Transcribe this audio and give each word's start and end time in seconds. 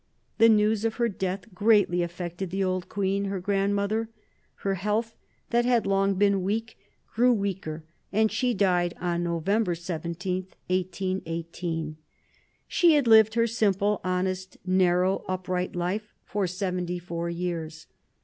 The 0.39 0.49
news 0.49 0.83
of 0.83 0.95
her 0.95 1.07
death 1.07 1.53
greatly 1.53 2.01
affected 2.01 2.49
the 2.49 2.63
old 2.63 2.89
queen, 2.89 3.25
her 3.25 3.39
grandmother. 3.39 4.09
Her 4.55 4.73
health, 4.73 5.15
that 5.51 5.63
had 5.63 5.85
long 5.85 6.15
been 6.15 6.41
weak, 6.41 6.75
grew 7.13 7.31
weaker, 7.31 7.83
and 8.11 8.31
she 8.31 8.55
died 8.55 8.95
on 8.99 9.21
November 9.23 9.75
17, 9.75 10.47
1818. 10.71 11.97
She 12.67 12.93
had 12.95 13.05
lived 13.05 13.35
her 13.35 13.45
simple, 13.45 14.01
honest, 14.03 14.57
narrow, 14.65 15.23
upright 15.27 15.75
life 15.75 16.15
for 16.25 16.47
seventy 16.47 16.97
four 16.97 17.29
years. 17.29 17.85